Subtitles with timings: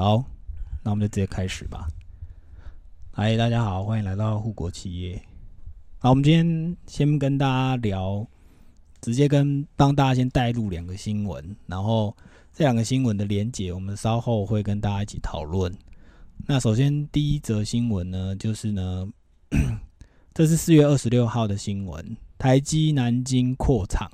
[0.00, 0.24] 好，
[0.82, 1.86] 那我们就直接开始吧。
[3.12, 5.22] 嗨，大家好，欢迎来到护国企业。
[5.98, 8.26] 好，我们今天先跟大家聊，
[9.02, 12.16] 直接跟帮大家先带入两个新闻，然后
[12.50, 15.70] 这两个新闻的连结，我们稍后会跟大家一起讨论。
[16.46, 19.06] 那首先第一则新闻呢，就是呢，
[20.32, 24.10] 这是四月二十六号的新闻，台积南京扩厂。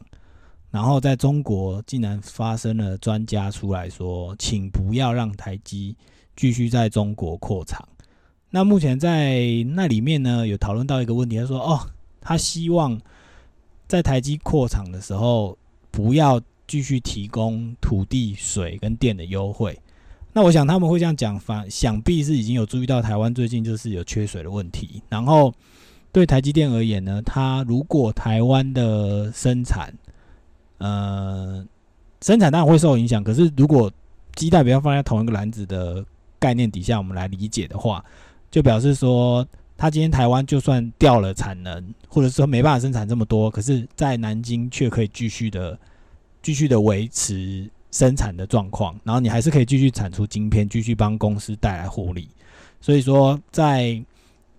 [0.76, 5.96] 然后在中国竟然发生了专家出来说，请不要让台积
[6.36, 7.82] 继续在中国扩厂。
[8.50, 11.80] 那目前在那里面呢，有讨论到一个问题，他说：“哦，
[12.20, 13.00] 他希望
[13.88, 15.56] 在台积扩厂的时候，
[15.90, 19.80] 不要继续提供土地、水跟电的优惠。”
[20.34, 25.00] 那我想他们会这样讲，反想必是已经有注意到台湾最近就是有缺水的问题。
[25.08, 25.50] 然后
[26.12, 29.90] 对台积电而言呢，它如果台湾的生产，
[30.78, 31.64] 呃，
[32.20, 33.22] 生产当然会受影响。
[33.22, 33.90] 可是，如果
[34.34, 36.04] 鸡蛋不要放在同一个篮子的
[36.38, 38.04] 概念底下，我们来理解的话，
[38.50, 45.78] 就表示说，他今天台湾就算掉了产能，或者说没办法生产这么多，可是，在南京却可以继续的、
[46.42, 52.28] 继续的维持生产的状况，然后你还是可以继续产出晶片，继续帮公司带来获利。
[52.80, 53.98] 所以说，在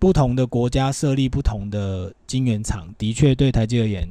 [0.00, 4.08] 不同的国家设立不同的晶圆厂，的确对台积而言。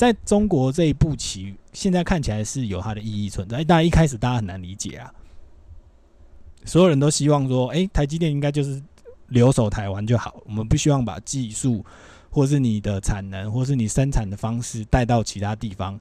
[0.00, 3.62] 在中国这一步棋，现在看起来是有它的意义存在。
[3.62, 5.12] 当然一开始大家很难理解啊，
[6.64, 8.82] 所有人都希望说，哎，台积电应该就是
[9.28, 11.84] 留守台湾就好，我们不希望把技术
[12.30, 16.00] 或是你的产能或是你生产的方式带到其他地方，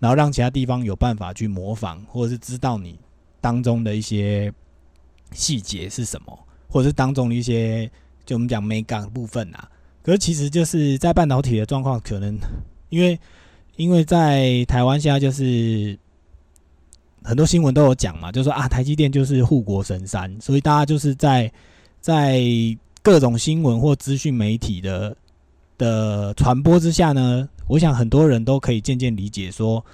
[0.00, 2.98] 然后让其他地方有办法去模仿或者是知道你
[3.40, 4.52] 当中的一些
[5.30, 6.36] 细节是什么，
[6.68, 7.88] 或者是当中的一些
[8.24, 9.70] 就我们讲美感部分啊。
[10.02, 12.36] 可是其实就是在半导体的状况，可能
[12.88, 13.18] 因为
[13.76, 15.98] 因为在台湾现在就是
[17.22, 21.50] 很多新闻都有讲嘛，就说啊，台积电就是护国神山，所以大家就是在
[22.00, 22.42] 在
[23.02, 25.16] 各种新闻或资讯媒体的
[25.76, 29.84] 的传播之下呢，我想很多人都可以渐渐理解说，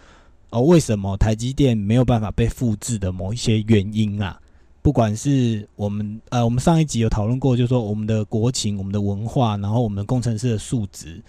[0.51, 4.39] 哦，为什么台积电没有办法被复制的某一些原因啊？
[4.81, 11.23] 不管是我们呃，我们上一集有讨论过，就是说我们的国情、我们的文化，然后我们工程师的素质。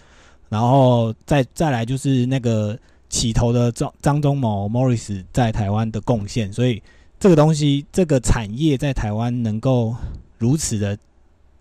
[0.48, 2.78] 然后再再来就是那个
[3.08, 6.82] 起头的张张忠谋 Morris 在台湾的贡献，所以
[7.18, 9.94] 这个东西这个产业在台湾能够
[10.38, 10.96] 如此的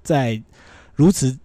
[0.03, 0.41] 在
[0.95, 1.37] 如此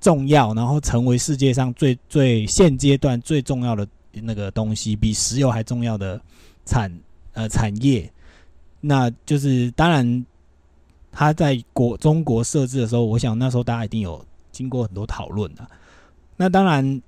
[0.00, 6.20] 重要，然后成为世界上最最现阶段最重要的那个东西，比石油还重要的
[6.64, 6.92] 产
[7.32, 8.10] 呃产业，
[8.80, 10.24] 那就是当然
[11.10, 15.66] 他在国中国设置的时候，我想那时候大家一定有经过很多讨论的。
[16.38, 17.00] 那当然，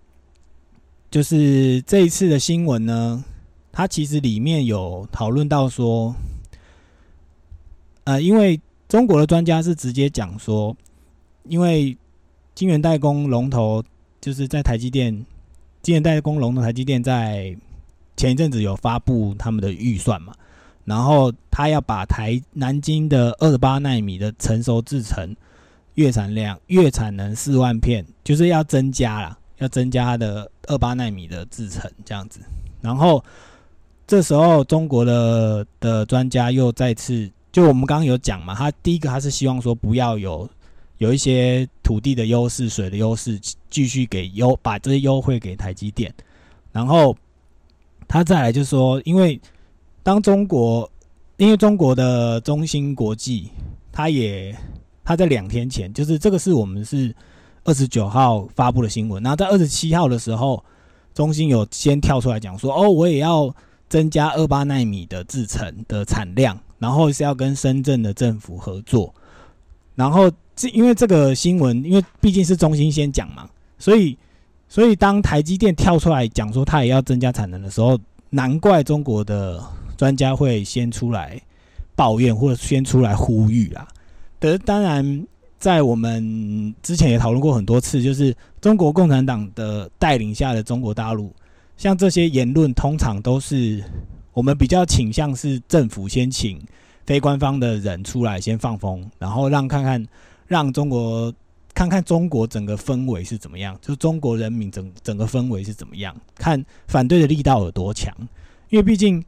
[1.11, 3.23] 就是这一次的新闻呢，
[3.71, 6.15] 它其实里面有讨论到说，
[8.05, 10.75] 呃，因为中国的专家是直接讲说，
[11.45, 11.95] 因为
[12.55, 13.85] 晶圆代工龙头
[14.19, 15.27] 就是在台积电，
[15.83, 17.55] 晶圆代工龙头台积电在
[18.17, 20.33] 前一阵子有发布他们的预算嘛，
[20.87, 25.37] 然后他要把台南京的二十八纳米的成熟制程。
[25.99, 32.39] 月产量、月产能四万片，就是要增加啦，要增加它的二八纳米的制程这样子。
[32.81, 33.23] 然后
[34.07, 40.49] 这时候中国的的专家又再次，就我们刚刚有讲嘛，他第一个他是希望说不要有
[40.99, 43.37] 有一些土地的优势、水的优势，
[43.69, 46.15] 继续给优把这些优惠给台积电。
[46.71, 47.17] 然后
[48.07, 49.41] 他再来就是说，因为
[50.05, 50.89] 当中国，
[51.39, 53.51] 因为中国的中芯国际，
[53.91, 54.57] 他也。
[55.09, 57.17] 他在两天前，就是这个是我们是
[57.65, 60.63] 二十九号发布的新闻，然后在二十七号的时候，
[61.15, 63.51] 中芯有先跳出来讲说，哦，我也要
[63.89, 69.15] 增加二八纳米的制程的产量，然后是要跟深圳的政府合作，
[69.95, 73.49] 然后这因为这个新闻，因为毕竟是中芯先讲嘛，
[73.79, 74.15] 所以
[74.69, 77.99] 所以当台积电跳出来讲说他也要增加产能的时候，
[78.29, 79.59] 难怪中国的
[79.97, 81.41] 专家会先出来
[81.97, 83.89] 抱怨或者先出来呼吁啊。
[84.41, 85.27] 的当然，
[85.59, 91.35] 在我们之前也讨论过很多次，就是中国共产党的带领下的中国大陆，
[91.77, 93.83] 像这些言论，通常都是
[94.33, 96.61] 我们比较倾向是政府先请
[97.05, 100.07] 非官方的人出来先放风，然后让看看
[100.47, 101.35] 让中国
[101.75, 108.15] 看看中国整个氛围是怎么样，就中国人民整整个氛围是怎么样，看反对的力道有多强，
[108.69, 109.25] 因为毕竟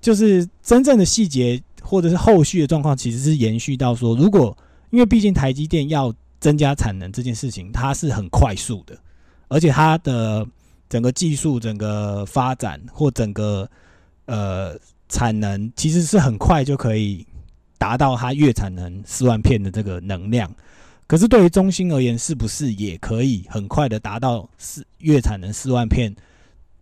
[0.00, 1.62] 就是真正的细节。
[1.90, 4.56] 或者是后续的状况，其实是延续到说，如果
[4.90, 8.96] 因为毕竟台积电要增加产能这件事情，它是很快速的，
[9.48, 10.46] 而且它的
[10.88, 13.68] 整个技术、整个发展或整个
[14.26, 14.78] 呃
[15.08, 17.26] 产能，其实是很快就可以
[17.76, 20.48] 达到它月产能四万片的这个能量。
[21.08, 26.14] 可是对于中芯而言，是不是也可以很快的达到四月产能四万片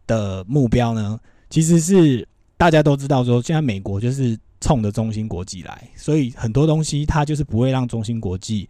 [0.06, 1.18] 的目标呢？
[1.48, 2.28] 其实是
[2.58, 4.38] 大家都知道，说现在美国就是
[4.68, 8.68] 冲着中芯国际来，所以很多东西它就是不会让中芯国际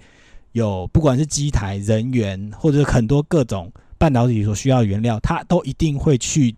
[0.53, 3.69] 有不管是机台、人员或者很多各种
[3.99, 6.55] 半导体所需要的原料，它都一定会去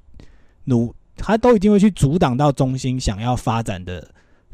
[0.65, 4.07] 努，它都一定会去阻挡到中芯想要发展的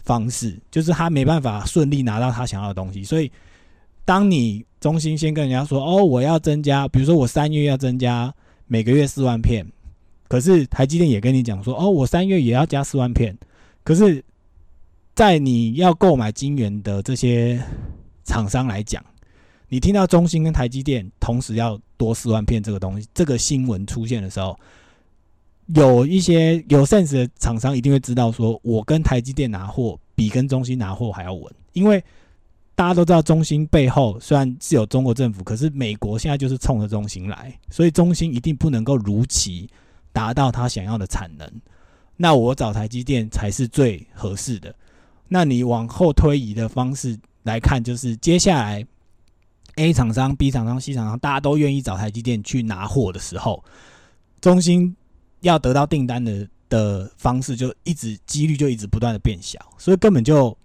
[0.04, 3.02] 方式，就是他没办法顺利拿到他想要的东西。
[3.02, 3.28] 所以，
[4.04, 8.32] 当你中芯先跟人家说：“哦，我要增加，比如说我三月要增加
[8.68, 9.66] 每个月四万片。”
[10.28, 13.36] 可是台积电也跟你讲说，哦，我三月也要加四万片。
[13.82, 14.24] 可是，
[15.16, 17.58] 在你要购买晶圆的这些
[18.24, 19.02] 厂商来讲，
[19.66, 24.54] 你听到中芯跟台积电同时要多四万片这个东西，这个新闻出现的时候，
[25.68, 32.04] 有一些有 sense 的厂商一定会知道，说我跟台积电拿货比跟中芯拿货还要稳，因为
[32.74, 39.66] 大家都知道中芯背后虽然是有中国政府，可是美国现在就是冲着中芯来，所以中芯一定不能够如期。
[40.12, 41.50] 达到他想要的产能，
[42.16, 44.74] 那我找台积电才是最合适的。
[45.28, 48.86] 那你往后推移的方式来看，就是接下来
[49.76, 53.62] A 厂商、B 厂商、C 厂商，大家都愿意找台积电去拿货的时候，
[54.40, 54.96] 中芯
[55.40, 60.56] 要得到订单的的方式就一直几率就一直不断的变小，所以根本就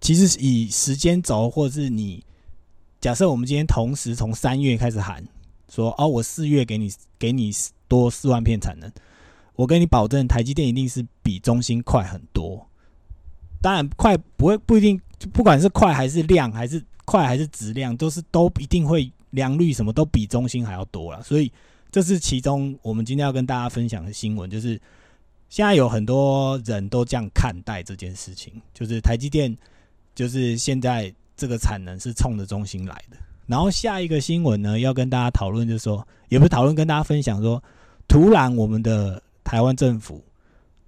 [0.00, 2.24] 其实以时间轴，或者是你
[3.00, 5.26] 假设我们今天同时从三月开始喊
[5.68, 7.52] 说，哦，我四月给你给你。
[7.88, 8.92] 多四万片产能，
[9.54, 12.67] 我跟你保证，台积电一定是比中芯快很多。
[13.60, 15.00] 当然，快不会不一定，
[15.32, 21.22] 不管是快还是量，还是快还是质量，都是都一定会良率什么都比中芯还要多了。
[21.22, 21.50] 所以，
[21.90, 24.80] 这是其中我们今天要跟大家分享的新闻，就是
[25.48, 29.56] 现在有很多人都这样看待这件事情，就是台积电
[30.14, 33.16] 就是现在这个产能是冲着中芯来的。
[33.46, 37.62] 然后下一个新闻呢，要跟大家讨论，就是说，也不是讨论，跟大家分享说。
[38.06, 40.24] 突然，我们的台湾政府，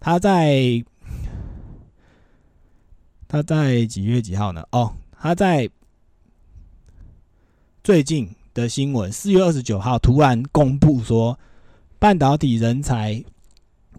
[0.01, 0.83] 他在
[3.31, 4.67] 他在几月几号呢？
[4.73, 5.71] 哦，他在
[7.85, 11.39] 最近的新闻，四月二十九号突然公布说，
[12.01, 13.23] 半导体人才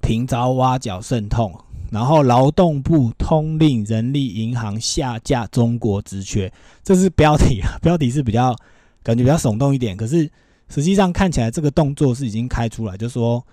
[0.01, 1.57] 频遭挖角渗透，
[1.89, 6.51] 然后劳动部通令人力银行下架中国职缺，
[6.84, 8.54] 这是标题啊， 标题是比较
[9.01, 10.30] 感觉比较耸动一点，可是。
[10.74, 13.45] 实际上看起来，这个动作是已经开出来，就说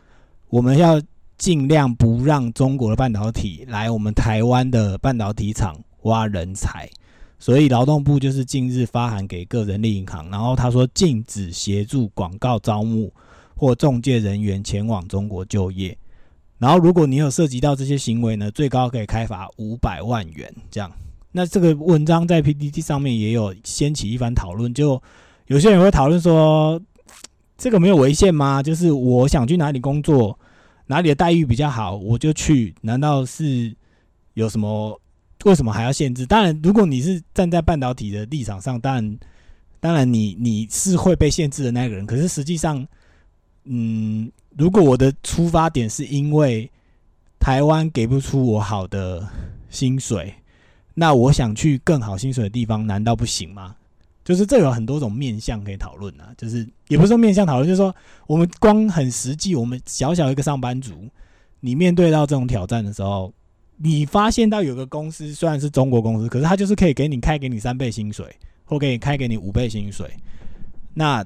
[0.50, 1.02] 我们要
[1.38, 6.90] 尽量不让中国的半导体来我们台湾的半导体厂挖人才，
[7.38, 13.12] 所以劳动部就是近日发函给各人力银行，然后他说禁止协助广告招募
[13.56, 15.96] 或中介人员前往中国就业，
[16.58, 20.52] 然后如果你有涉及到这些行为呢，最高可以开罚五百万元。
[20.70, 20.90] 这样，
[21.30, 25.00] 那这个文章在 PPT 上面也有掀起一番讨论，就
[25.46, 26.80] 有些人会讨论说。
[27.60, 28.62] 这个没有违宪吗？
[28.62, 30.38] 就是我想去哪里工作，
[30.88, 32.74] 哪里的待遇比较好，我就去。
[32.80, 33.72] 难道是
[34.34, 35.00] 有什么？
[35.44, 36.26] 为什么还要限制？
[36.26, 39.18] 当然，如果你是站在半导体的立场上，当然，
[39.78, 42.04] 当然你你是会被限制的那个人。
[42.04, 42.84] 可是实际上，
[43.62, 46.68] 嗯，如果我的出发点是因为
[47.38, 49.24] 台湾给不出我好的
[49.70, 50.34] 薪水，
[50.94, 53.76] 那我想去更好薪水的地方，难道不行吗？
[54.28, 61.08] 就是这有很多种面向可以讨论啊，就是也不是说面向讨论，就是说我们光很实际，我们小小一个上班族，
[61.60, 63.32] 你面对到这种挑战的时候，
[63.78, 70.14] 你发现到有个公司虽然是中国公司，可是他就是可以给你开给你三倍薪水，或给你开给你五倍薪水，
[70.92, 71.24] 那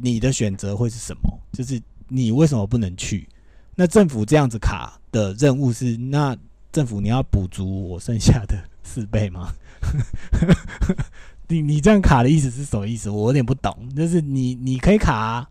[0.00, 1.40] 你的选择会是什么？
[1.52, 3.28] 就是你为什么不能去？
[3.74, 6.36] 那政府这样子卡的任务是，那
[6.70, 9.52] 政府你要补足我剩下的四倍吗？
[11.50, 13.08] 你你这样卡的意思是什么意思？
[13.08, 13.74] 我有点不懂。
[13.96, 15.48] 就是你你可以卡，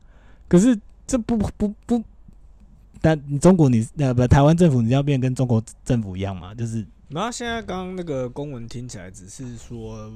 [0.47, 2.03] 可是这不不不，
[3.01, 6.53] 但你中国你呃不台湾政府你要变跟中国政府一样嘛？
[6.53, 10.11] 就是然后现在刚刚那个公文听起来只是说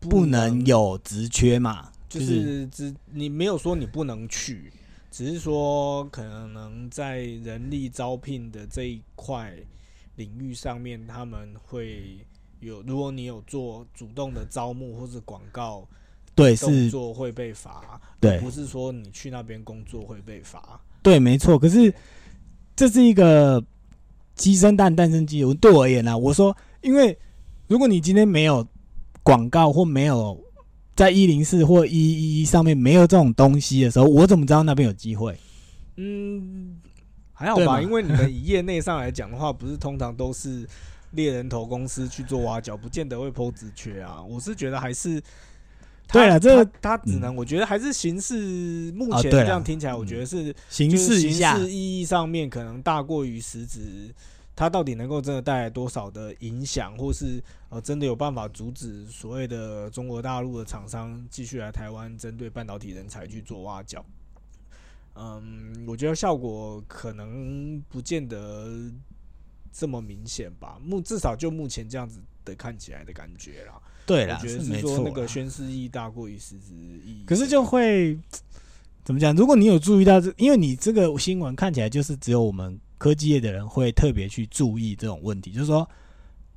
[0.00, 4.72] 不能有职缺嘛，就是只你没有说你不能去，
[5.10, 9.54] 只是说可能在人力招聘的这一块
[10.16, 12.18] 领域上面他们会。
[12.66, 15.86] 有，如果你有做主动的招募或者广告，
[16.34, 21.58] 对，是做会被罚，对，不是说你去那边工作会被罚，对，没错。
[21.58, 21.92] 可是
[22.76, 23.62] 这是一个
[24.34, 25.42] 鸡生蛋，蛋生鸡。
[25.54, 27.18] 对我而言呢，我说，因为
[27.66, 28.66] 如果你今天没有
[29.22, 30.40] 广告或没有
[30.94, 35.36] 在一零四或一一一上面没有这种东西的时候，我怎么知道那边有机会？
[35.96, 36.80] 嗯，
[37.32, 40.66] 还好吧，因为你们以业内上来讲的话，不是通常都是。
[41.12, 44.22] 猎人头公司去做挖角，不见得会剖职缺啊。
[44.22, 45.22] 我是觉得还是。
[46.08, 48.92] 对了，这个他只能，我觉得还是形式。
[48.92, 54.14] 目前这样听起来，我觉得是形式形式意义上面可能大过于实质。
[54.54, 64.04] 它到底能够真的带来多少的影响，或是呃真的有办法阻止所谓的中国大陆的厂商继续来台湾针对半导体人才去做挖角？
[65.14, 68.68] 嗯，我觉得效果可能不见得
[69.72, 70.78] 这么明显吧。
[70.84, 73.80] 目至少就目前这样子的看起来的感觉啦。
[74.04, 77.24] 对啦，我觉得是说那个宣示意义大过于实质意义。
[77.24, 78.18] 可是就会
[79.04, 79.34] 怎么讲？
[79.34, 85.88] 如果你有注意到这，因为你这个新闻看起来就是只有我们科技业的人会特别去注意这种问题，就是说，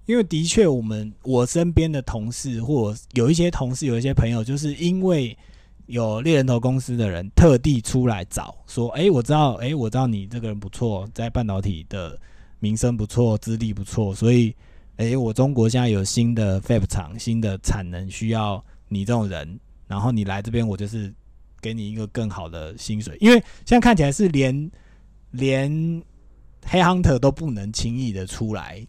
[0.07, 5.37] 因为的确我们我身边的同事或有一些同事有一些朋友，就是因为
[5.85, 12.19] 有猎人头公司的人特地出来找说，哎，我知道，哎，我知道你这个人不错，在半导体的
[12.59, 14.55] 名声不错，资历不错，所以。
[14.97, 21.13] 哎，我中国现在有新的 Fab 厂，新的产能需要你这种人，然后你来这边，我就是
[21.59, 23.17] 给你一个更好的薪水。
[23.19, 23.35] 因为
[23.65, 24.71] 现在看起来是连
[25.31, 25.69] 连
[26.65, 28.87] 黑 hunter 都不能轻易的出来，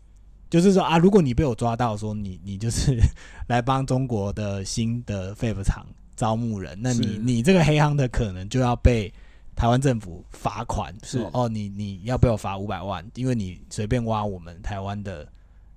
[0.48, 2.96] 就是说啊，如果你被我抓到，说你你就是
[3.48, 9.12] 来帮中国的新的 Fab 厂招募人，那你你这个黑 hunter 可能就要被
[9.56, 15.26] 台湾政府罚款，是哦，你你要不要罚五百万，因为你随便挖我们台湾的。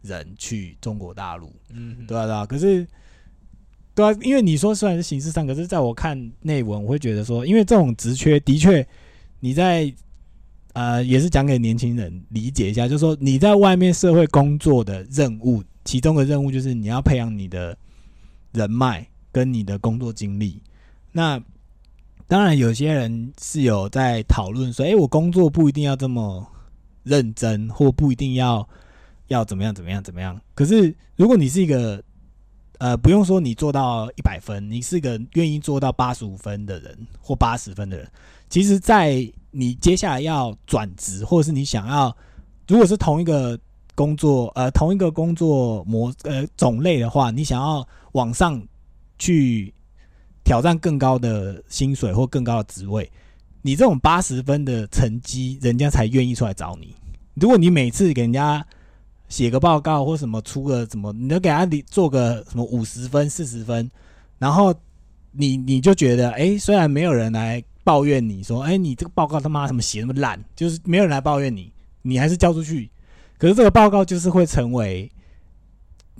[0.01, 2.45] 人去中国大陆，嗯，对啊，对啊。
[2.45, 2.87] 可是，
[3.93, 8.87] 对啊，因为你说虽然是形式上，可是在我看内文，我会觉得说，因为这种职缺的确，
[9.41, 9.93] 你在
[10.71, 17.77] 呃，也是讲给年轻人理解一下，就是说你在外面社会工作的任务，其中的任务就是你要培养你的
[18.53, 20.61] 人脉跟你的工作经历。
[21.11, 21.37] 那
[22.29, 26.47] 当然，有些人是有在讨论说，哎，我工作不一定要这么
[27.03, 28.65] 认真，或不一定要。
[29.29, 29.71] 要怎么样？
[29.71, 30.03] 怎么样？
[30.03, 30.41] 怎么样？
[30.55, 32.03] 可是，如果你是一个，
[32.79, 38.11] 呃，不用说你做到一百分，你是一个愿意做到八十五分的人或八十分的人，
[38.49, 42.17] 其实，在你接下来要转职，或者是你想要，
[42.67, 43.55] 如果是同一个
[43.93, 48.59] 工作，呃，同一个工作模，呃，种类的话，你想要往上
[49.19, 49.71] 去
[50.49, 53.07] 挑战更高的薪水或更高的职位，
[53.61, 56.95] 你这种八十分的成绩，人家才愿意出来找你。
[57.35, 58.65] 如果你每次给人家
[59.27, 63.91] 写个报告或什么出个什么，你就给他做个什么五十分、四十分，
[64.39, 64.73] 然后
[65.33, 72.89] 你你就觉得，哎，虽然没有人来抱怨你说，哎，你这个报告他妈怎么写那么烂，就是没有人来抱怨你，你还是交出去。
[73.37, 75.11] 可是这个报告就是会成为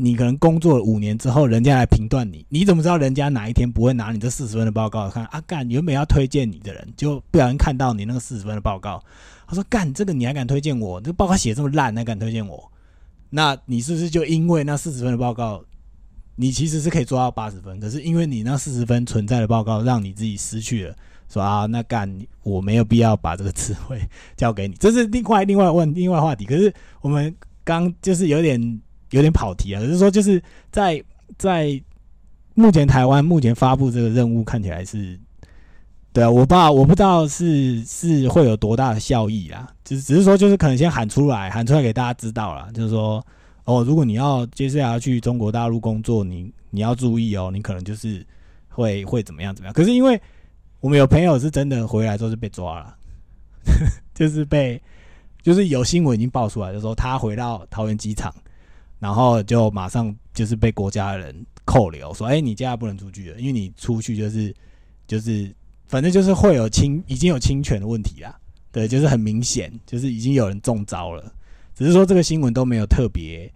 [0.02, 5.26] 你可能工作五年之后，人家来评断你，你怎么知道人家哪一天不会拿你这四十分的报告看？
[5.26, 9.04] 啊，干，原本要推荐你的人，就不小心看到你那个四十分的报告，
[9.46, 11.02] 他说，干，这个你还敢推荐我？
[11.02, 12.72] 这报告写这么烂，还敢推荐我？
[13.30, 15.62] 那你是不是就因为那四十分的报告，
[16.38, 20.96] 你其实是可以做到八十分，可是因为你那四十分存在的报告，让你自己失去了，
[21.28, 22.10] 说啊，那干
[22.44, 24.02] 我没有必要把这个词汇
[24.38, 26.46] 交给你，这是另外另外问另外话题。
[26.46, 31.04] 可是我们刚就是有点有点跑题啊，就是说就是在
[31.38, 31.82] 在
[32.54, 35.20] 目前台湾目前发布这个任务看起来是。
[36.12, 43.24] 对啊，我不知道，我不知道是是会有多大的效益啦，只只是说，就是可能先喊出来，喊出来给大家知道了，就是说，
[43.66, 48.26] 哦，如果你要接下来要去中国大陆工作，你你要注意哦，你可能就是
[48.70, 49.74] 会会怎么样怎么样。
[49.74, 50.20] 可是因为
[50.80, 52.96] 我们有朋友是真的回来之后是被抓了，
[54.16, 54.82] 就是被
[55.44, 58.34] 就是有新闻已经爆出来，就说他回到桃园机场，
[59.00, 64.54] 然后就马上就是被国家的人扣留，说，哎，你接下来不能出去了，因为你出去就是
[65.08, 65.54] 就是。
[65.90, 68.40] 反正就是会有侵，已经有侵权的问题啦。
[68.72, 71.34] 对，就是很明显，就是已经有人中招了。
[71.74, 73.52] 只是说这个新闻都没有特别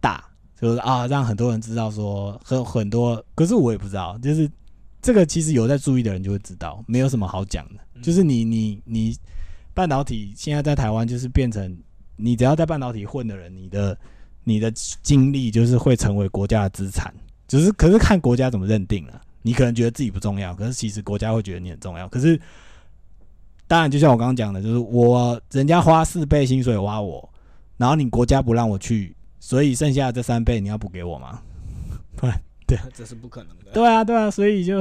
[0.00, 0.24] 大，
[0.60, 3.24] 就是啊，让很多人知道说很很多。
[3.36, 4.50] 可是我也不知道，就是
[5.00, 8.02] 这个其实有在注意的人就会知道，没有什么好讲的。
[8.02, 9.16] 就是你你你
[9.72, 11.78] 半导体现在在台湾就是变成，
[12.16, 13.96] 你只要在半导体混的人，你的
[14.44, 17.12] 你的经历就是会成为国家的资产。
[17.48, 19.20] 只是可是看国家怎么认定了。
[19.42, 22.06] 你可能觉得自己不重要，可是其实国家会觉得你很重要。
[22.08, 22.38] 可是，
[23.66, 27.26] 当然就像我刚刚讲的，就是我人家花四倍薪水挖我，
[27.78, 31.40] 然后你国家不让我去，所以剩下的这三倍你要补给我吗？
[32.20, 32.30] 对
[32.68, 33.72] 对，这是不可能的。
[33.72, 34.78] 对啊对啊，所以就，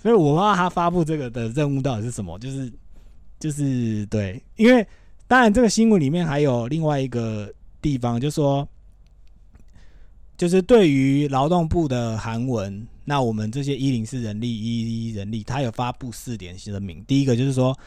[0.00, 2.72] 所以我不知道他发布这个的任务到底是什么，就是
[3.40, 4.86] 就是对，因为
[5.26, 8.68] 当然这个新闻里面还有另外一个地方，就说，
[10.40, 12.86] 就是对于劳动部的韩文。
[13.04, 17.04] 那我们这些一零四人力、一一人力，他有发布四点声明。
[17.04, 17.78] 第一个就是说，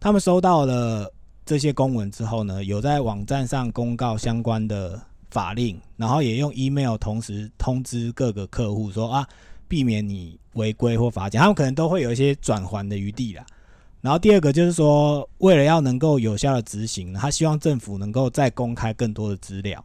[0.00, 1.12] 他们收到了
[1.44, 4.98] 这些公文之后呢，有在网站上公告相关的
[5.30, 9.28] 法令，然后也用 email 同时通知各个客户说啊，
[9.68, 13.44] 避免你违规或罚钱，他们可能都会有一些转还的余地啦。
[14.00, 19.84] 然后第二个就是说，为了要能够有效的执行，他希望政府能够再公开更多的资料，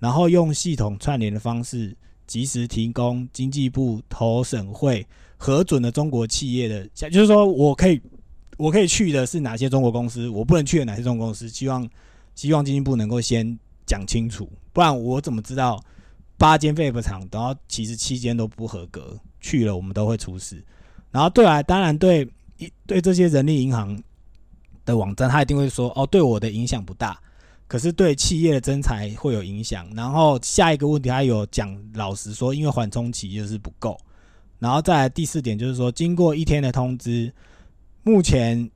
[0.00, 8.00] 然后用系统串联的方式，及时提供经济部投审会核准的中国企业的，就是说我可以
[8.56, 11.88] 我可以去的是哪些中国公司，我不能去的哪些中国公司，希望
[12.34, 15.80] 希望经济部能够先讲清楚，不然我怎么知道
[16.36, 20.64] 八间废品厂，然后其实七间都不合格，去了我们都会出事。
[21.10, 22.26] 然后对啊，当然对
[22.56, 22.70] 一。
[22.86, 24.00] 对这些人力银行
[24.84, 27.20] 的网站，他一定会说：“哦，对我的影响不大，
[27.70, 33.96] 可是对企业的增财会有影响。”然后下一个问题，他有讲老实说，因为缓冲期就是不够。
[34.58, 37.32] 然后再第四点，就是说，经过一天的通知，
[38.02, 38.68] 目前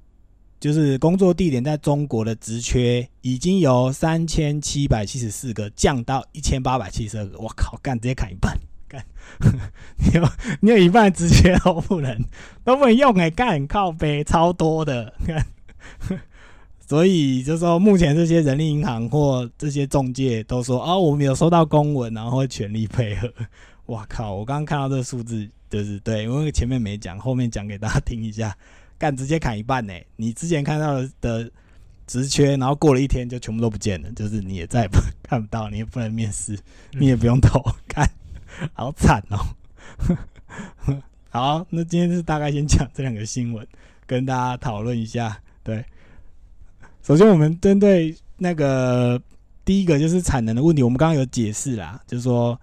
[0.60, 7.36] 就是工作地点在中国的职缺已经由三千七百七十四个降到一千八百七十二个。
[7.38, 8.56] 我靠，干直接砍一半！
[9.98, 10.28] 你有
[10.60, 12.16] 你有一半直接都不能
[12.62, 15.44] 都不能用哎，干靠背超多的，看，
[16.86, 23.32] 所以就说目前这些人力银行或这些中介都说哦，我们有收到公文，然后会全力配合。
[23.86, 24.34] 哇靠！
[24.34, 28.56] 我刚刚看到这个数字，就是对，因为前面没讲，后面讲给大家听一下。
[28.96, 29.92] 干直接砍一半呢？
[30.16, 31.50] 你之前看到的
[32.06, 36.58] 职缺，然后过了一天就全部都不见了，就是你也再也不看不到，你也不能面试，
[36.98, 38.08] 你也不用投，看。
[38.72, 39.38] 好惨哦！
[41.28, 43.66] 好，那今天是大概先讲这两个新闻，
[44.06, 45.38] 跟大家讨论一下。
[45.64, 45.84] 对，
[47.06, 49.20] 首先我们针对那个
[49.64, 52.58] 第一个就是产能的问题，我们刚刚有解释啦，就是说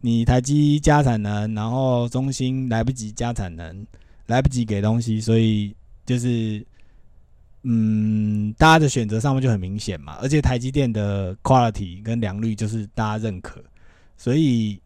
[0.00, 3.86] 你台积加产能，然后中芯来不及加产能，
[4.26, 5.74] 来不及给东西，所以
[6.04, 6.66] 就是
[7.62, 10.18] 嗯，大家的选择上面就很明显嘛。
[10.20, 13.62] 而且台积电的 quality 跟良率就是大家认可，
[14.16, 14.80] 所以。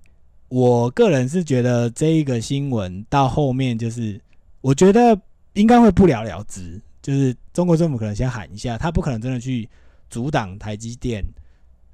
[0.53, 4.21] 我个人是觉得这一个新闻到后面就是，
[4.61, 5.17] 我觉得
[5.53, 6.83] 应该会不了了之。
[7.03, 9.69] 就是中国政府可能先喊一下，他不可能真的去
[10.09, 11.25] 阻挡台积电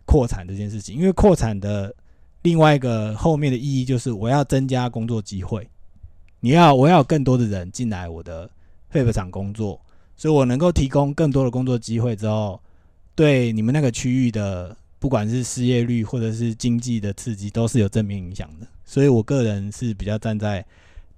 [0.05, 1.95] 扩产这件事情，因为扩产的
[2.43, 5.69] 另外一个后面的意义就是我要增加工作机会，
[6.41, 8.51] 你要我要更多的人进来我的
[8.91, 9.81] 废品厂工作，
[10.17, 12.61] 所以我能够提供更多的工作机会之后，
[13.15, 14.77] 对你们那个区域的。
[14.99, 18.67] 不管是失业率或者是经济的刺激，都是有正面影响的。
[18.87, 20.65] 所以我个人是比较站在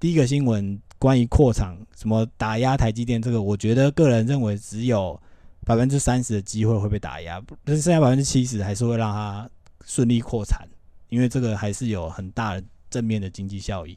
[0.00, 5.20] 第一个新闻，关于扩厂什么打压台积电这个，我觉得个人认为只有
[5.64, 9.48] 百分之三十的机会会被打压，但是剩下百分之七十还是会让它
[9.84, 10.68] 顺利扩产，
[11.08, 13.96] 因为这个还是有很大的正面的经济效益。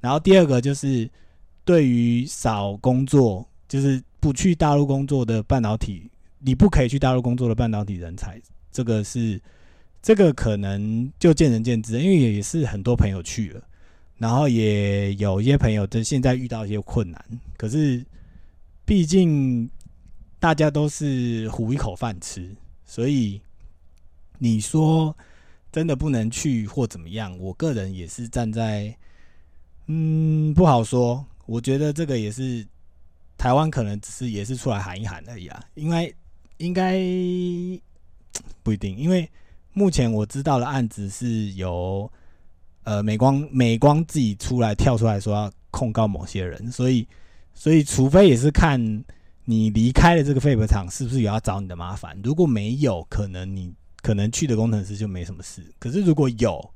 [0.00, 1.08] 然后第二个就是
[1.64, 8.40] 对于少工作，就是不去大陆工作的半导体，你不可以去大陆工作的半导体人才。
[8.72, 9.40] 这个是，
[10.00, 13.62] 这个可能就见仁见智，因为也是很多朋友去了，
[14.20, 17.24] 然后也有一些朋友就现在遇到一些困难，
[17.56, 18.04] 可是
[18.84, 19.68] 毕竟
[20.38, 22.54] 大家都是糊一口饭吃，
[22.84, 23.40] 所以
[24.38, 25.16] 你说
[25.72, 28.96] 真的不能去或怎么样，我个人也是站在，
[29.86, 31.24] 嗯，不好说。
[31.46, 32.64] 我觉得这个也是
[33.36, 36.14] 台湾可能只是也是出来喊一喊而已啊，因为
[36.58, 37.00] 应该。
[38.62, 39.28] 不一定，因为
[39.72, 42.10] 目前我知道的案子是由
[42.84, 47.06] 呃美光美光自己出来跳出来说要控告某些人，所以
[47.54, 48.80] 所以除非也是看
[49.44, 56.70] 你离开了这个废品厂是不是有要找你的麻烦，如果没有，可能你可能去的工程师就没什么事，可是如果有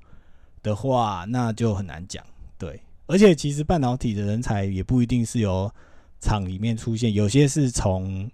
[0.62, 2.24] 的话，那就很难讲。
[2.58, 5.70] 对，而且其实半导体的人才也不一定是由
[6.20, 8.30] 厂里面出现，有些是从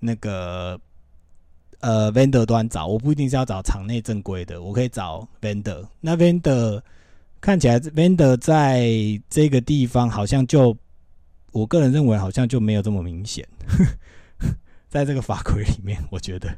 [0.00, 0.80] 那个。
[1.84, 5.84] 呃，vendor 端找我不一定是要找场内正规的，我可以找 vendor。
[6.00, 6.80] 那 vendor
[7.42, 8.88] 看起来 vendor 在
[9.28, 10.74] 这个地方好像就，
[11.52, 13.46] 我个人认为好像就没有这么明显，
[14.88, 16.48] 在这个法规里面，我觉得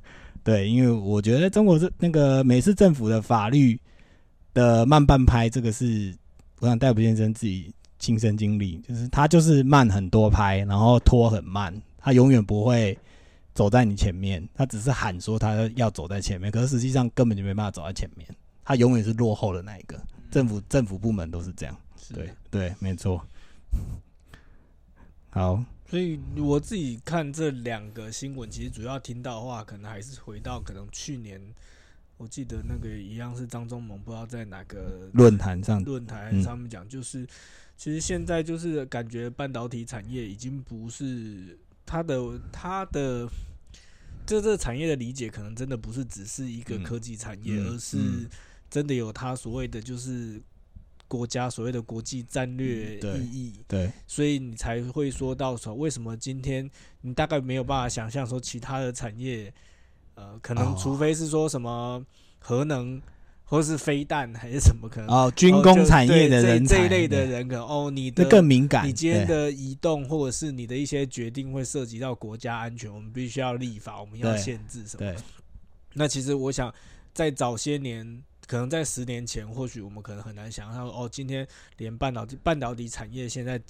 [0.45, 3.81] 对，因为我觉得中国是那个美式政府的法律
[4.53, 6.15] 的慢半拍，这个是
[6.61, 12.97] 我想戴普先生自己亲身经历，就是他就是慢很多拍，然后拖很慢，他永远不会。
[13.55, 18.29] 走在你前面，他只是喊说他要走在前面，可是实际上根本就没办法走在前面，
[18.65, 19.97] 他永远是落后的那一个。
[20.35, 21.81] 政府政府部门都是这样，
[22.13, 23.25] 对对，没错。
[25.31, 31.41] 好，所以我自己看这两个新闻，其实主要听到的话，可能还是回到可能去年，
[32.17, 37.25] 我记得那个一样是张忠谋，不知道在哪个论坛上论坛上面讲，就是
[37.77, 41.57] 其实现在就是感觉半导体产业已经不是。
[41.87, 43.29] 它的它的
[44.25, 46.83] 这这个产业的理解，可能真的不是只是一个嗯。
[46.83, 48.27] 科技产业，嗯而是嗯
[48.75, 50.43] 真的有它所谓的就是
[51.07, 53.61] 国家所谓的国际战略意义。
[53.69, 56.69] 对，所以你才会说到说，为什么今天
[57.03, 59.55] 你大概没有办法想象说其他的产业，
[60.17, 62.05] 呃，可能哦除非是说什么
[62.41, 63.01] 核能
[63.45, 65.09] 或是飞弹还是什么可能。
[65.09, 68.85] 哦，军工产业的人才这一类的人，可能哦，你的更敏感。
[68.89, 75.15] 你今天的移动或者是你的一些决定会涉及到国家安全，我们必须要立法，我们要限制什么。
[75.93, 76.75] 那其实我想，
[77.13, 83.61] 在早些年，可能在十年前，或许我们可能很难想象，哦，今天连半导体半导体产业现在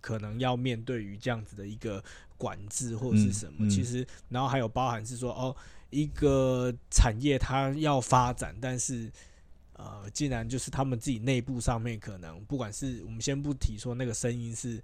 [0.00, 2.02] 可能要面对于这样子的一个
[2.36, 3.66] 管制或者是什么。
[3.66, 5.54] 嗯嗯其实，然后还有包含是说，哦，
[5.90, 9.10] 一个产业它要发展，但是。
[9.76, 14.80] 呃，竟然就是他们自己内部上面可能，不管是我们先不提说那个声音是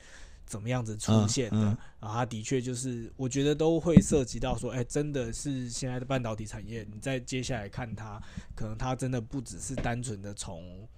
[0.50, 1.66] 怎么样子出嗯现的，嗯
[2.00, 8.20] 啊，它的确就是，我觉得都会涉及到说，哎、真的是现在的半导体产业，你在接下来看它，
[8.56, 10.88] 可能它真的不只是单纯的从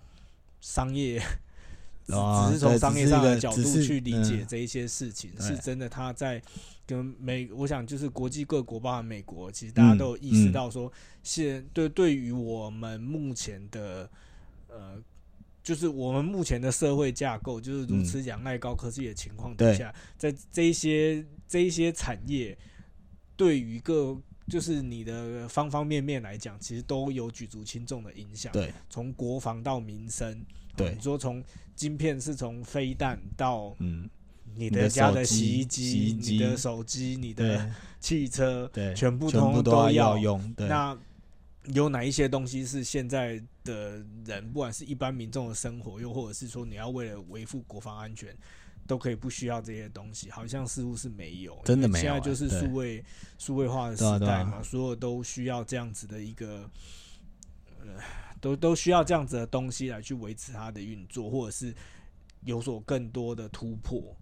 [0.62, 1.20] 商业，
[2.08, 4.46] 只是从商业上的角度去理解嗯。
[4.48, 6.40] 这一些事情，是真的它在
[6.86, 10.52] 跟美，我想就是国际各国，包含美国，其实大家嗯都有意识嗯。
[10.52, 10.90] 到说，
[11.22, 14.08] 现对对于我们目前的
[14.68, 14.98] 呃。
[15.62, 22.56] 就是我们目前的社会架构，就是如此仰赖高科技的情况底下，在这一些这一些产业，
[23.36, 28.52] 对于各就是你的方方面面来讲，其实都有举足轻重的影响。
[28.52, 30.32] 对从国防到民生，
[30.72, 31.42] 啊对你说从
[31.76, 34.10] 晶片是从飞弹到嗯，
[34.54, 37.70] 你你的的家的洗衣机、你的手机、你的
[38.00, 40.52] 汽车，对，全部通通都要要用。
[40.54, 40.98] 对，那
[41.66, 48.36] 有哪一些东西是现在的人，不管是一般民众的生活，又或者是说你要为了维护国防安全，
[48.86, 50.28] 都可以不需要这些东西？
[50.30, 53.04] 好像似乎是没有，真的没有欸现在就是数位
[53.38, 56.68] 数位化的时代嘛，所有都需要这样子的一个，
[57.80, 57.86] 呃，
[58.40, 61.72] 都都需要这样子的东西来去维持它的运作，或者是
[62.44, 64.16] 有所更多的突破。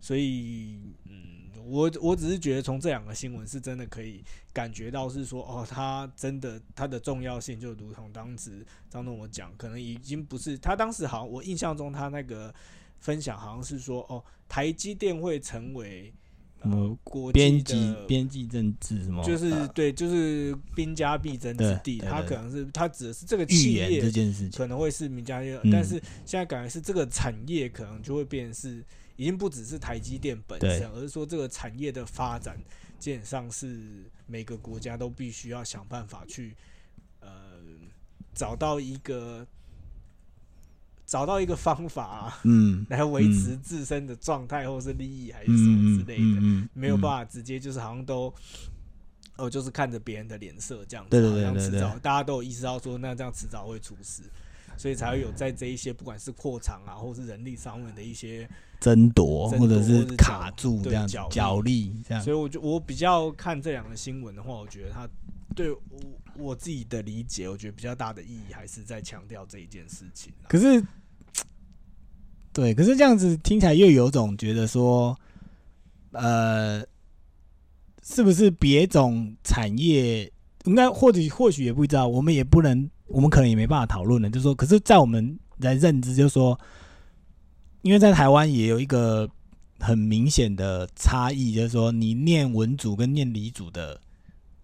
[0.00, 12.52] 所以，嗯，我我只是觉得从这两个新闻是真的可以感觉到是说，哦，它真的它的重要性就如同当时张东我讲，可能已经不是他当时好像我印象中他那个
[12.98, 16.12] 分享好像是说，哦，台积电会成为
[16.60, 24.58] 呃嗯国边际边际政治什么，就是呃对，就是兵家必争之地，对对对它可能是他指的是这个企业这业件事情。
[24.58, 28.84] 可能会是名家业，嗯但是现在感觉是这个产业可能就会变成是
[29.20, 32.58] 已经不只是台积电本身，而是说这个产业的发展
[32.98, 36.56] 基本上是每个国家都必须要想办法去
[37.20, 37.28] 呃
[38.32, 39.46] 找到一个
[41.04, 46.40] 找到一个方法、啊、嗯，来维持自身的状态或是利益还是什么之类的。
[46.40, 47.22] 嗯没有办法。
[47.22, 48.32] 直接就是好像都，
[49.36, 54.22] 哦，就是看着别人的脸色这样子，对对好对对对像迟早大家都有意识到说，那这样迟早会出事，
[54.78, 58.48] 所以才会有在这一些不管是扩厂啊，或是人力上面的一些，
[58.80, 62.32] 争夺或者是卡住这样角力这样所。
[62.32, 65.08] 以我就我比较看这两个新闻的话，我觉得它
[65.54, 65.80] 对我
[66.36, 70.82] 我自己的理解，我觉得比较大的意义还是在强调这一件事情啊、可是，
[72.52, 75.16] 对，可是这样子听起来又有种觉得说，
[76.12, 76.82] 呃，
[78.02, 80.32] 是不是别种产业
[80.64, 84.28] 应该或者或许也不知道，我们也不能，我们可能也没办法讨论了。
[84.30, 86.58] 就是说，可是，在我们来认知，就是说，
[87.82, 89.28] 因为在台湾也有一个
[89.78, 94.00] 很明显的差异，就是说，你念文组跟念理组的。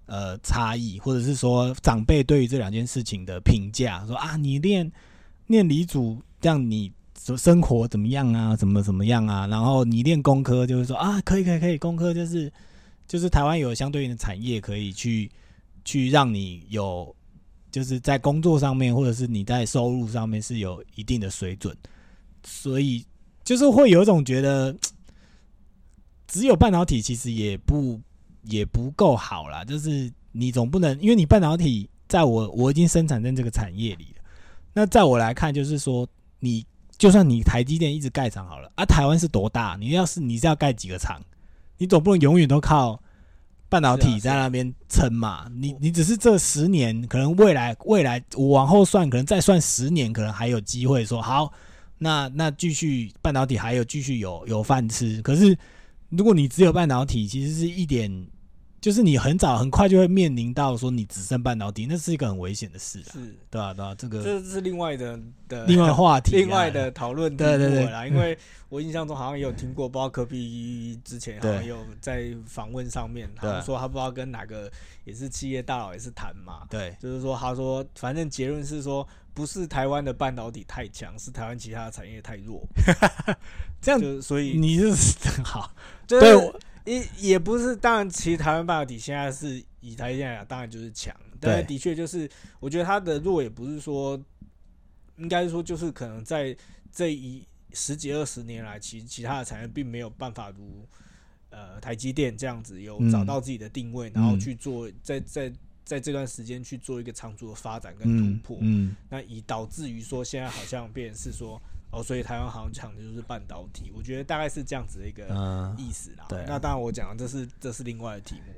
[0.09, 4.93] 呃，差异，或者是说长辈对于这两件事情的评价，说啊，你念
[5.49, 8.55] 念理组，这样你生生活怎么样啊？
[8.55, 9.49] 怎么怎么样啊？
[9.49, 12.53] 然后你练工科，就是说啊，可以可以可以，工科就是
[13.09, 15.29] 就是台湾有相对应的产业可以去
[15.85, 17.13] 去让你有，
[17.73, 21.77] 就是在工作上面或者是你在收入上面是有一定的水准，
[22.49, 23.05] 所以
[23.43, 24.73] 就是会有一种觉得，
[26.29, 28.01] 只有半导体其实也不
[28.45, 34.23] 也不够好啦，就是你总不能因为你半导体在我我已经生产在这个产业里了。
[34.73, 36.07] 那在我来看，就是说，
[36.39, 36.65] 你
[36.97, 39.77] 就算你台积电一直盖厂好了，啊，台湾是多大？
[39.81, 41.21] 你要是你是要盖几个厂？
[41.79, 43.03] 你总不能永远都靠
[43.69, 45.51] 半导体在那边撑嘛？
[45.57, 51.53] 你你只是这十年，可能未来未来我往后算，可能再算十年，可能还有机会说好，
[51.99, 55.21] 那那继续半导体还有继续有有饭吃。
[55.23, 55.57] 可是
[56.11, 58.27] 如果你只有半导体，其实是一点。
[58.87, 65.19] 就是你很早很快就会面临到说你只剩半导体，那是一个很危险的事啊，是，对啊对啊，这个这是另外的
[65.49, 74.71] 的 另外话题啊，另外的讨论对对对了啦，因为我印象中好像也有听过，包括科比之前好像对有在访问上面，好像说他不知道跟哪个
[75.03, 82.65] 也是企业大佬也是谈嘛，对就是说他说反正结论是说不是台湾的半导体太强，是台湾其他的产业太弱，
[83.83, 85.73] 这样就所以你就是很好，
[86.07, 94.19] 对就是我也也不是，当然其实台湾半导体现在是以台积电来讲，当然就是强，但是的确就是我觉得它的弱也不是说，
[95.17, 96.57] 应该说就是可能在
[96.93, 100.87] 这一十几二十年来，其其他的产业并没有办法如
[101.51, 105.53] 呃台积电这样子有嗯找到自己的定位，然后嗯去做在在
[105.85, 108.97] 在这段时间去做一个长足的发展跟嗯突破，嗯。
[109.11, 115.27] 那以导致于说现在好像变成是说哦，所以台湾好像抢的就是半导体，我觉得大概是这样子的一个。
[115.31, 116.25] 嗯意思啦。
[116.29, 118.53] 对啊那当然我讲的这是这是另外的题目。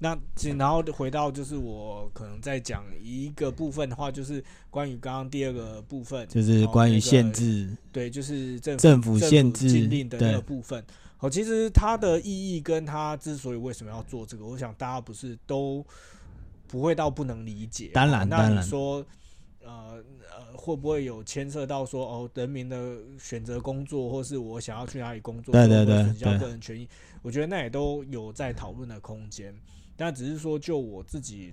[0.00, 0.16] 那
[0.56, 10.84] 然后回到就是我可能在讲一个部分的话，就是关于刚刚第二个部分，就是关于限制对，就是政府政府限制禁令的那个部分。
[11.18, 15.84] 哦，其实它的意义跟它之所以为什么要做这个，我想大家不是都
[16.66, 17.90] 不会到不能理解。
[17.94, 19.04] 当然当然你说，
[19.66, 26.88] 呃呃，会不会有牵涉到说哦，人民的选择工作，或是我想要去哪里工作，对对对损消对个人权益？
[27.22, 29.54] 我觉得那也都有在讨论的空间。
[29.96, 31.52] 但只是说，就我自己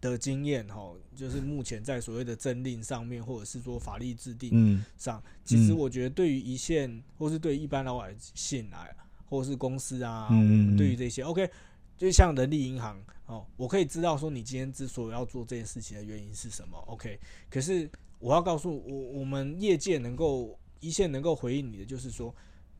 [0.00, 10.28] 的经验哈，就是目前在所谓的政令上面，或者是说法律制定嗯上，其实嗯我觉得对于一线或是对一般老百姓来，或是公司啊，
[10.76, 11.50] 对于这些，OK，
[11.96, 17.18] 就像人力银行哦，我可以知道说你今天之所以要做这件事情的原因是什么，OK，
[17.50, 22.34] 可是我要告诉我，我们业界能够一线能够回应你的，就是说，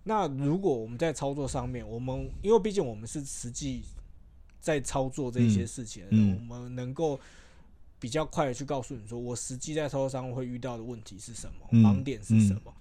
[0.05, 3.83] 那如果我们在操作上面，我们因为毕竟我们是实际
[4.61, 7.19] 在操作这些事情的人，嗯我们能够。
[7.99, 12.73] 比较快的去告诉你说，我实际在操作上会遇到的问题是什么，嗯盲点是什么。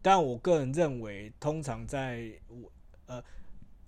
[0.00, 2.70] 但我个人认为，通常在我
[3.06, 3.22] 呃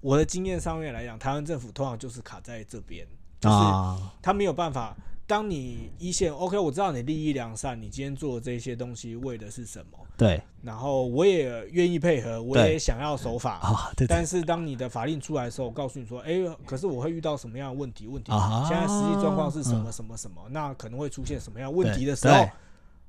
[0.04, 3.06] 我的经验上面来讲，台湾政府通常就是卡在这边，
[3.40, 4.94] 就是啊，他没有办法。
[5.26, 13.54] 当你一线 OK，我知道你利益良善，你今天做的这些东西为的是什么，对然后我也愿意配合，我也想要守法。
[13.60, 16.32] 啊，对对但是当你的法令出来的时候，我告诉你说，哎、
[16.66, 18.06] 可是我会遇到什么样的问题？
[18.06, 20.42] 问题啊，现在实际状况是什么嗯什么什么？
[20.50, 22.46] 那可能会出现什么样的问题的时候，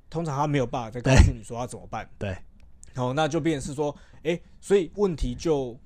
[0.08, 2.08] 通常他没有办法再告诉你说要怎么办。
[2.18, 2.34] 对，
[2.94, 5.78] 好，那就变成是说，哎、所以问题就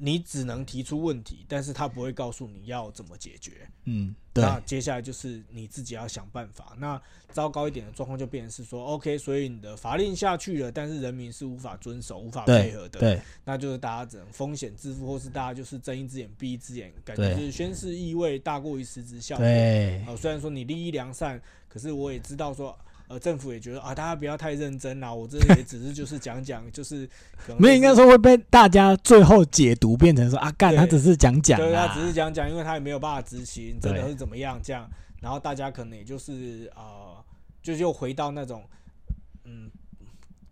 [0.00, 3.68] 你只能提出问题，但是他不会告诉你要怎么解决。
[3.84, 6.74] 嗯，对那接下来就是你自己要想办法。
[6.78, 12.98] 那糟糕一点的状况就变成是说，OK，所以你的法令下去了，但是人民是无法遵守、无法配合的。
[13.00, 19.44] 对那就是大家只能风险自负，或是大家就是睁一只眼闭一只眼，感觉就是宣誓意味大过于实质效果。
[19.44, 22.76] 对哦，虽然说你利益良善，可是我也知道说，
[23.10, 27.04] 呃，政府也觉得啊，大家不要太认真啦，我这也只是就是讲讲，就是
[27.44, 34.88] 可能没有应该说会被大家最后解读变成说啊，干他只是讲讲对，他啊，只是讲讲，因为他也没有办法执行，真的是怎么样这样，
[35.20, 37.16] 然后大家可能也就是呃，
[37.60, 38.62] 就又回到那种
[39.42, 39.68] 嗯，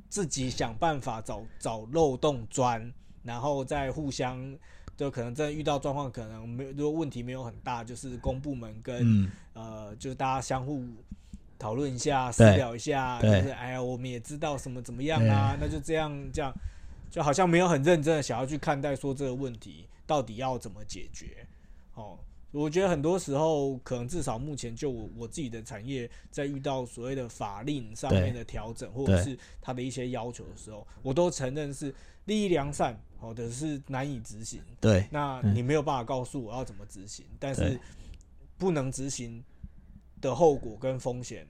[0.08, 2.92] 自己想办法找找漏洞钻，
[3.22, 4.58] 然后再互相。
[4.96, 10.82] 就可能真的遇到状况，可能没有，如果问题没有很大，就是公部门跟、嗯，呃，就是大家相互
[11.58, 16.54] 讨论一下、私聊一下，就是哎呀，我们也知道什么怎么样啊，那就这样这样，
[17.10, 21.46] 就好像没有很认真的想要去看待说这个问题到底要怎么解决。
[21.94, 22.16] 哦，
[22.52, 31.92] 我觉得很多时候可能至少目前就我我自己的产业在遇到所谓的法令上面的调整，或者是它的一些要求的时候，我都承认是
[32.26, 34.62] 利益良善，好、的是难以执行。
[34.80, 35.06] 对。
[35.10, 35.54] 那嗯。
[35.54, 37.78] 你没有办法告诉我要怎么执行，但是
[38.56, 39.42] 不能执行
[40.20, 41.46] 的后果跟风险，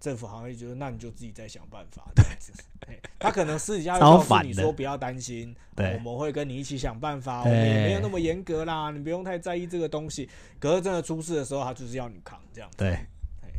[0.00, 2.10] 政府好像也觉得那你就自己再想办法。
[2.14, 10.28] 对， 他可能私底下会告诉你说不要担心，对我们会跟你一起想办法，我对们也没有那么严格啦，你不用太在意这个东西。
[10.58, 12.68] 可是真的出事的时候，他就是要你扛这样。
[12.76, 12.98] 对，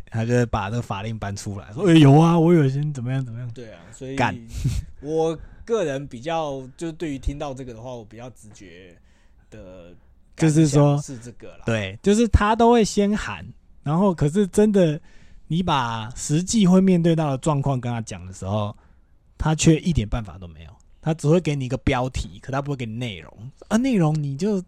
[0.07, 4.37] 他就把这个法令搬出来，说哎有啊，我有些怎么样怎么样，对啊，所以干
[5.01, 8.95] 我个人比较就是对于听到这个的话，我比较直觉
[9.49, 9.95] 的
[10.35, 11.63] 就是说是这个啦。
[11.65, 13.45] 对，就是他都会先喊，
[13.83, 14.99] 然后可是真的
[15.47, 18.75] 你把实际会面对到的状况跟他讲的时候，
[19.37, 23.51] 他却一点办法都没有，他只会给你一个标题，可他不会给你内容。
[23.67, 24.63] 啊，内容你就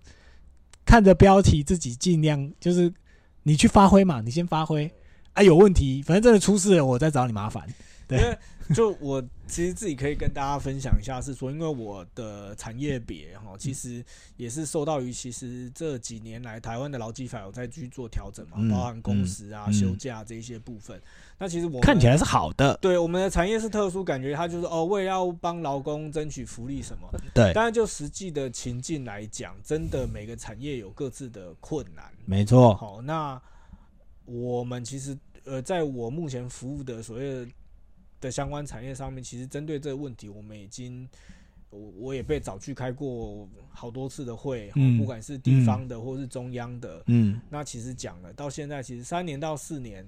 [0.85, 2.93] 看着标题自己尽量就是
[3.43, 4.91] 你去发挥嘛，你先发挥。
[5.33, 7.67] 啊，有问题，反正真的出事了，我再找你麻烦。
[8.07, 8.37] 对。
[8.73, 14.03] 就我其实自己可以跟大家分享一下，是说，因为我的产业别哈，其实
[14.37, 20.99] 也是受到于其实这几年来台湾的劳基法有在去做调整嘛，嗯包含工时啊、嗯休假这一些部分。
[21.37, 27.07] 那其实我看起来是好的，对我们的产业是特殊，感觉它就是哦，为了要帮劳工争取福利什么。
[27.33, 32.05] 对，但是就实际的情境来讲，真的每个产业有各自的困难。
[32.25, 33.39] 没错，好，那
[34.25, 37.45] 我们其实呃，在我目前服务的所谓
[38.25, 41.07] 的的相关产业上面，其实针对这个问题，我们已经
[41.69, 47.03] 我我也被找去开过好多次的会，嗯不管是地方的或是中央的。
[47.05, 50.03] 嗯，那其实讲了，到现在其实三年到四年，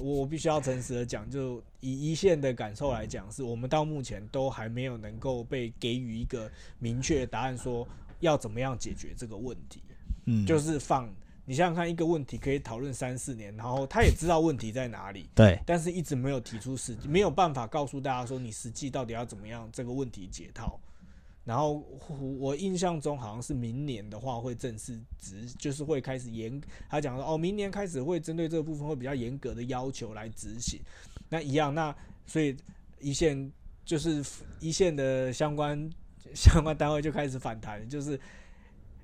[0.00, 7.86] 我我必须要诚实的讲，就以一线的感受来讲，是我们到目前都还没有能够被给予一个明确的答案，说
[8.20, 9.82] 要怎么样解决这个问题。
[10.24, 11.12] 嗯，就是放
[11.52, 20.80] 你想想看，一个问题可以讨论三四年，然后他也知道问题在哪里，对，但是一直没有提出实际，没有办法告诉大家说你实际到底要怎么样这个问题解套。
[21.44, 21.84] 然后
[22.38, 30.80] 我印象中好像是明年的话会正式执，就是会开始严，他讲说哦，明年开始会针对这个部分会比较严格的要求来执行。
[31.28, 32.56] 那一样，那所以
[32.98, 33.52] 一线
[33.84, 34.24] 就是
[34.58, 35.90] 一线的相关
[36.32, 38.18] 相关单位就开始反弹，就是。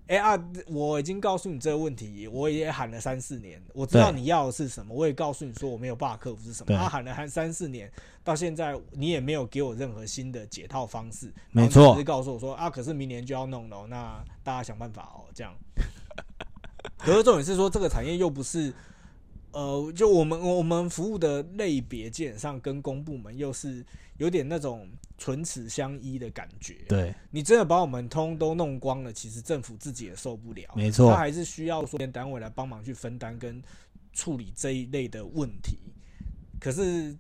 [0.08, 0.42] 哎、啊！
[0.66, 6.66] 我已经告诉你这个问题，我也喊了三四年，我知道你要的是什么，我也告诉你说我没有办法克服是什么。
[6.68, 7.92] 对他、喊了喊三四年，
[8.24, 15.54] 到现在你也没有给我任何新的解套方式，没错只是告诉我说啊，可是明年就要弄了哦，那大家想办法哦，这样。
[16.96, 18.72] 可是重点是说，这个产业又不是，
[19.52, 23.84] 呃，就我们我们服务的类别，基本上跟公部门又是
[24.16, 26.76] 有点那种唇齿相依的感觉。
[26.88, 30.62] 对，你真的把我们通都弄光了，其实政府自己也受不了。
[30.76, 33.60] 没错他还是需要说单位来帮忙去分担跟
[34.12, 35.76] 处理这一类的问题。
[36.60, 37.14] 可是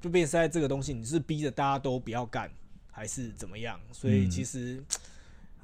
[0.00, 2.50] 就变现在这个东西，你是逼着大家都不要干，
[2.90, 3.80] 还是怎么样？
[3.92, 4.82] 所以嗯其实、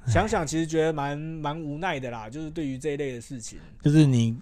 [0.07, 2.29] 想想，其实觉得蛮蛮无奈的啦。
[2.29, 4.37] 就是对于这一类的事情，就是你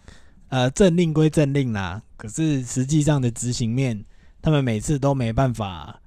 [0.49, 4.05] 呃政令归政令啦，可是实际上的执行面，
[4.39, 5.99] 他们每次都没办法。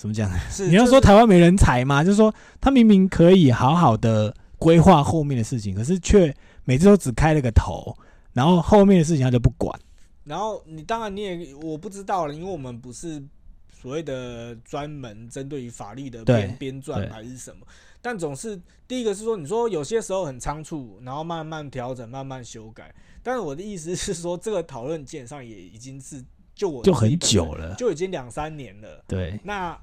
[0.00, 0.30] 怎么讲？
[0.50, 2.02] 是你要说台湾没人才吗？
[2.02, 6.34] 就是说他明明可以好好的规划后面的事情，可是却
[6.64, 7.94] 每次都只开了个头，
[8.32, 9.78] 然后后面的事情他就不管。
[10.24, 13.22] 然后你当然你也我不知道了，因为我们不是
[13.70, 17.66] 所谓的专门针对于法律的编编撰还是什么，
[18.00, 22.94] 但总是第一个是说，你说有些时候很仓促，然后慢慢调整、慢慢修改。
[23.22, 29.78] 但是我的意思是说，这个讨论基本上也已经是就我就很久了就已经两三年了，对，那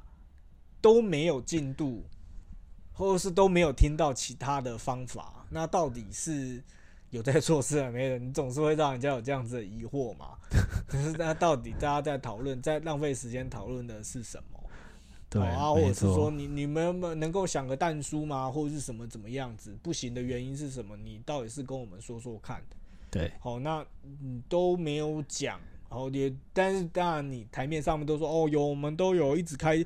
[0.88, 2.02] 都没有进度，
[2.93, 6.63] 或者是都没有听到其他的方法，那到底是
[7.10, 8.17] 有在做事还没有？
[8.17, 10.38] 你总是会让人家有这样子的疑惑嘛？
[10.88, 14.63] 可是那到底大家在讨论，在浪费时间讨论的是什么？
[15.30, 18.50] 对，啊，或者是说，你你们能够想个蛋书吗？
[18.50, 19.78] 或者是什么怎么样子？
[19.84, 20.95] 不行的原因是什么？
[20.95, 22.63] 你到底是跟我们说说看。
[23.12, 23.86] 对，好，那
[24.21, 29.86] 你都没有讲，然后也，但是当然你台面上面都说哦有，我们都有一直开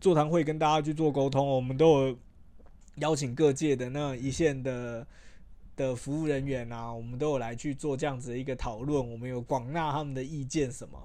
[0.00, 2.18] 座谈会跟大家去做沟通，我们都有
[2.96, 5.06] 邀请各界的那一线的
[5.76, 10.98] 的服务人员啊，我们都有来去做这样子的一个讨论，我们有广纳他们的意见什么，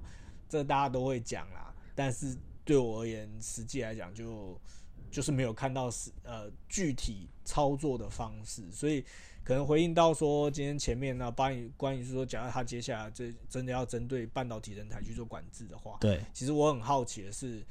[0.49, 1.73] 这大家都会讲啦。
[1.93, 4.60] 但是对我而言，实际来讲就
[5.12, 9.05] 就是没有看到是呃具体操作的方式，所以
[9.43, 17.63] 可能回应到说今天前面呢，关于关于说，假如他接下来这真的要针对半导体人才去做管制的话，对，其实我很好奇的是，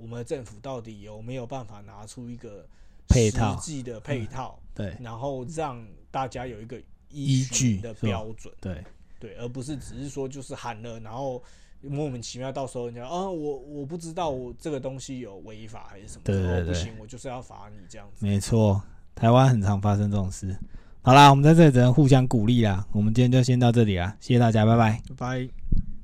[0.00, 2.66] 我们的政府到底有没有办法拿出一个
[3.06, 8.84] 配套实际的配套，对，然后让大家有一个依据的标准，对，
[9.18, 11.42] 对，而不是只是说就是喊了，然后
[11.82, 18.24] 莫名其妙到时候人家啊，我我不知道我这个东西有违法还是什么，对对对哦不行，我就是要罚你这样子。
[18.24, 18.82] 没错，
[19.14, 20.56] 台湾很常发生这种事。
[21.02, 22.86] 好啦，我们在这里只能互相鼓励啦。
[22.92, 25.00] 我们今天就先到这里啦，谢谢大家，拜拜。
[25.08, 25.59] 拜拜。